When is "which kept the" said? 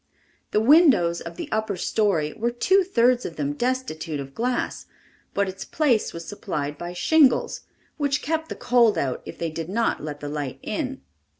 7.97-8.55